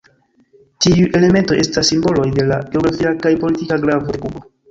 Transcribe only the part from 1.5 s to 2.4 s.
estas simboloj